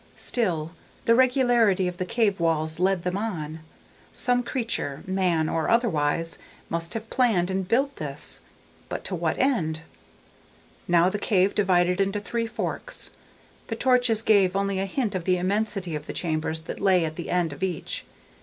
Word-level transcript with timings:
Still, 0.17 0.71
the 1.05 1.13
regularity 1.13 1.87
of 1.87 1.97
the 1.97 2.05
cave 2.07 2.39
walls 2.39 2.79
led 2.79 3.03
them 3.03 3.15
on. 3.15 3.59
Some 4.13 4.41
creature, 4.41 5.03
man 5.05 5.47
or 5.47 5.69
otherwise, 5.69 6.39
must 6.71 6.95
have 6.95 7.11
planned 7.11 7.51
and 7.51 7.67
built 7.67 7.97
this... 7.97 8.41
but 8.89 9.03
to 9.05 9.13
what 9.13 9.37
end? 9.37 9.81
Now 10.87 11.07
the 11.09 11.19
cave 11.19 11.53
divided 11.53 12.01
into 12.01 12.19
three 12.19 12.47
forks. 12.47 13.11
The 13.67 13.75
torches 13.75 14.23
gave 14.23 14.55
only 14.55 14.79
a 14.79 14.85
hint 14.87 15.13
of 15.13 15.25
the 15.25 15.37
immensity 15.37 15.93
of 15.93 16.07
the 16.07 16.13
chambers 16.13 16.61
that 16.61 16.79
lay 16.81 17.05
at 17.05 17.15
the 17.15 17.29
end 17.29 17.53
of 17.53 17.61
each. 17.61 18.03